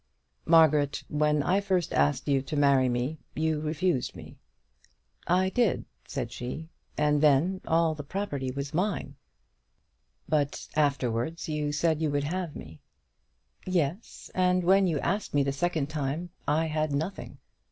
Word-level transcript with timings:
"Margaret, 0.47 1.03
when 1.09 1.43
I 1.43 1.61
first 1.61 1.93
asked 1.93 2.27
you 2.27 2.41
to 2.41 2.55
marry 2.57 2.89
me, 2.89 3.19
you 3.35 3.59
refused 3.61 4.15
me." 4.15 4.39
"I 5.27 5.49
did," 5.49 5.85
said 6.07 6.31
she; 6.31 6.69
"and 6.97 7.21
then 7.21 7.61
all 7.67 7.93
the 7.93 8.01
property 8.01 8.49
was 8.49 8.73
mine." 8.73 9.15
"But 10.27 10.67
afterwards 10.75 11.47
you 11.49 11.71
said 11.71 12.01
you 12.01 12.09
would 12.09 12.23
have 12.23 12.55
me." 12.55 12.81
"Yes; 13.67 14.31
and 14.33 14.63
when 14.63 14.87
you 14.87 14.99
asked 15.01 15.35
me 15.35 15.43
the 15.43 15.51
second 15.53 15.85
time 15.87 16.31
I 16.47 16.65
had 16.65 16.91
nothing. 16.91 17.37